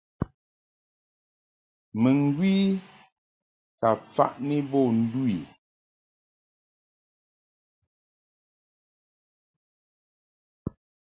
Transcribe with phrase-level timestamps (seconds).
[2.01, 2.53] Mɨŋgwi
[3.79, 5.39] ka faʼni bo ndu i.